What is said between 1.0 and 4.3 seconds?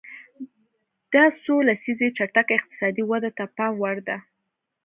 دا څو لسیزې چټکه اقتصادي وده د پام وړ ده.